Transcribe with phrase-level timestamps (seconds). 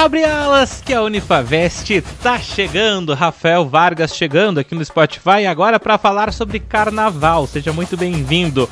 [0.00, 5.98] Abre alas que a Unifavest tá chegando, Rafael Vargas chegando aqui no Spotify agora para
[5.98, 7.46] falar sobre carnaval.
[7.46, 8.66] Seja muito bem-vindo.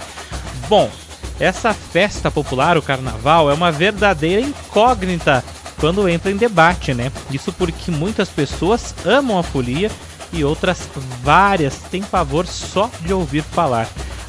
[0.71, 0.91] Bom,
[1.39, 5.45] essa festa popular, o carnaval, é uma verdadeira incógnita
[5.79, 7.13] quando entra em debate, né?
[7.31, 9.91] Isso porque muitas pessoas amam a folia
[10.33, 10.89] e outras
[11.23, 13.87] várias têm pavor só de ouvir falar.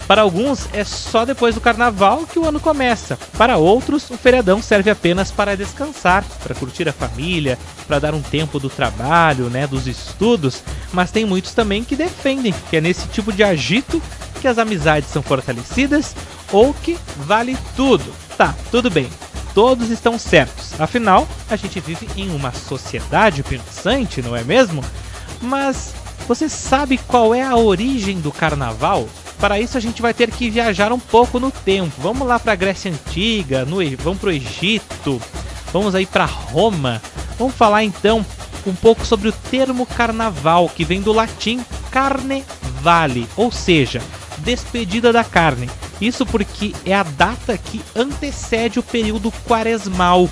[0.09, 3.15] Para alguns, é só depois do carnaval que o ano começa.
[3.37, 8.21] Para outros, o feriadão serve apenas para descansar, para curtir a família, para dar um
[8.23, 10.64] tempo do trabalho, né, dos estudos.
[10.91, 14.01] Mas tem muitos também que defendem que é nesse tipo de agito
[14.41, 16.15] que as amizades são fortalecidas
[16.51, 18.11] ou que vale tudo.
[18.36, 19.07] Tá, tudo bem.
[19.53, 20.73] Todos estão certos.
[20.81, 24.83] Afinal, a gente vive em uma sociedade pensante, não é mesmo?
[25.39, 25.93] Mas
[26.28, 29.07] você sabe qual é a origem do carnaval?
[29.39, 31.93] Para isso a gente vai ter que viajar um pouco no tempo.
[32.00, 35.22] Vamos lá para a Grécia Antiga, no, vamos para o Egito,
[35.72, 37.02] vamos aí para Roma.
[37.38, 38.26] Vamos falar então
[38.68, 42.44] um pouco sobre o termo carnaval, que vem do latim carne
[42.81, 44.02] vale, ou seja,
[44.40, 45.70] despedida da carne.
[46.00, 50.30] Isso porque é a data que antecede o período quaresmal.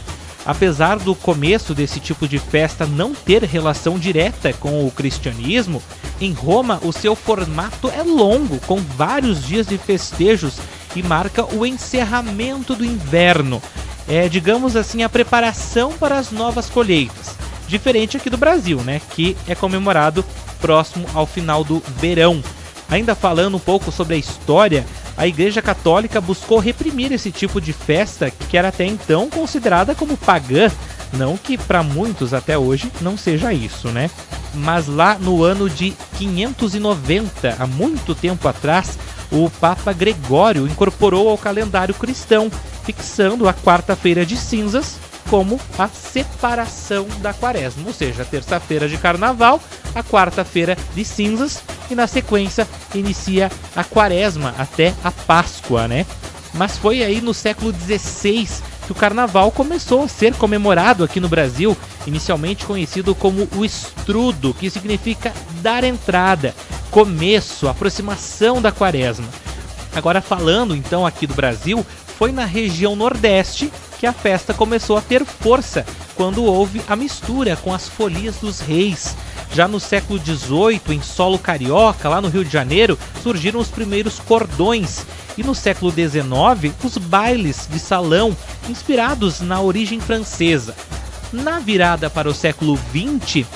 [0.47, 5.83] Apesar do começo desse tipo de festa não ter relação direta com o cristianismo,
[6.21, 10.57] em Roma o seu formato é longo, com vários dias de festejos
[10.95, 13.61] e marca o encerramento do inverno.
[14.07, 17.35] É, digamos assim, a preparação para as novas colheitas.
[17.67, 20.23] Diferente aqui do Brasil, né, que é comemorado
[20.61, 22.41] próximo ao final do verão.
[22.89, 24.85] Ainda falando um pouco sobre a história,
[25.17, 30.15] a Igreja Católica buscou reprimir esse tipo de festa que era até então considerada como
[30.15, 30.71] pagã.
[31.13, 34.11] Não que para muitos até hoje não seja isso, né?
[34.53, 38.99] Mas lá no ano de 590, há muito tempo atrás,
[39.31, 42.51] o Papa Gregório incorporou ao calendário cristão,
[42.83, 44.97] fixando a quarta-feira de cinzas
[45.29, 49.61] como a separação da quaresma, ou seja, a terça-feira de carnaval,
[49.93, 56.05] a quarta-feira de cinzas e na sequência inicia a quaresma até a Páscoa, né?
[56.53, 58.47] Mas foi aí no século XVI
[58.85, 61.75] que o carnaval começou a ser comemorado aqui no Brasil,
[62.05, 66.55] inicialmente conhecido como o estrudo, que significa dar entrada,
[66.89, 69.27] começo, aproximação da quaresma.
[69.93, 71.85] Agora falando então aqui do Brasil,
[72.17, 77.55] foi na região Nordeste que a festa começou a ter força quando houve a mistura
[77.57, 79.15] com as folias dos reis.
[79.57, 84.19] Já no século XVIII, em solo carioca, lá no Rio de Janeiro, surgiram os primeiros
[84.19, 85.03] cordões.
[85.35, 88.37] E no século XIX, os bailes de salão,
[88.69, 90.75] inspirados na origem francesa.
[91.33, 93.47] Na virada para o século XX,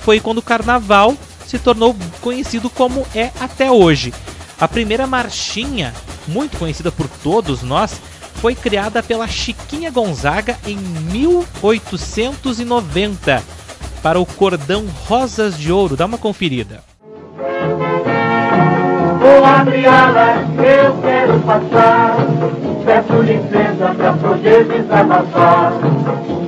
[0.00, 1.14] foi quando o carnaval
[1.46, 4.14] se tornou conhecido como é até hoje.
[4.58, 5.92] A primeira marchinha,
[6.26, 8.00] muito conhecida por todos nós,
[8.36, 13.59] foi criada pela Chiquinha Gonzaga em 1890
[14.02, 15.96] para o cordão Rosas de Ouro.
[15.96, 16.82] Dá uma conferida.
[19.18, 22.16] Vou abrir alas, eu quero passar.
[22.84, 25.72] Peço licença pra poder desabafar.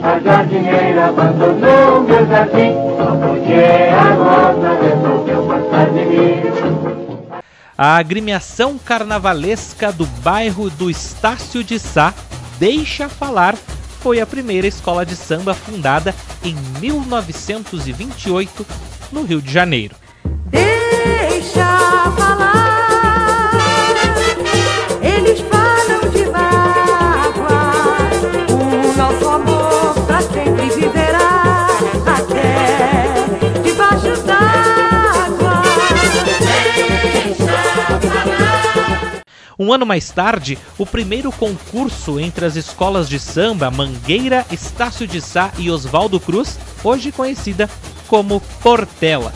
[0.03, 2.75] A jardineira abandonou meu jardim,
[3.21, 3.55] porque
[3.93, 7.43] a rosa resolveu passar de mim.
[7.77, 12.15] A agremiação carnavalesca do bairro do Estácio de Sá,
[12.59, 13.55] Deixa Falar,
[14.03, 18.67] foi a primeira escola de samba fundada em 1928
[19.13, 20.02] no Rio de Janeiro.
[39.63, 45.21] Um ano mais tarde, o primeiro concurso entre as escolas de samba Mangueira, Estácio de
[45.21, 47.71] Sá e Oswaldo Cruz, hoje conhecida
[48.09, 49.33] como Portela.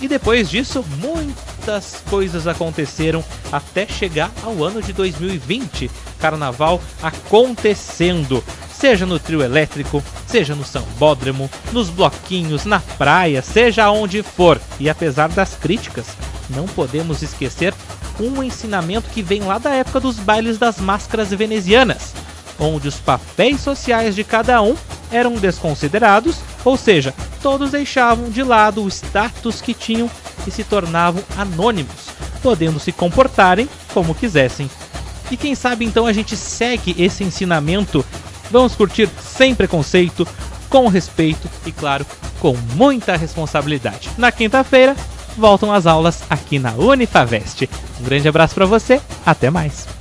[0.00, 5.90] E depois disso, muitas coisas aconteceram até chegar ao ano de 2020.
[6.20, 14.22] Carnaval acontecendo, seja no trio elétrico, seja no sambódromo, nos bloquinhos, na praia, seja onde
[14.22, 14.60] for.
[14.78, 16.06] E apesar das críticas,
[16.48, 17.74] não podemos esquecer
[18.20, 22.14] um ensinamento que vem lá da época dos bailes das máscaras venezianas,
[22.58, 24.76] onde os papéis sociais de cada um
[25.10, 30.10] eram desconsiderados, ou seja, todos deixavam de lado o status que tinham
[30.46, 32.08] e se tornavam anônimos,
[32.42, 34.70] podendo se comportarem como quisessem.
[35.30, 38.04] E quem sabe então a gente segue esse ensinamento.
[38.50, 40.26] Vamos curtir sem preconceito,
[40.68, 42.04] com respeito e, claro,
[42.40, 44.10] com muita responsabilidade.
[44.18, 44.96] Na quinta-feira,
[45.36, 47.68] voltam as aulas aqui na Unifavest.
[48.00, 49.93] Um grande abraço para você, até mais.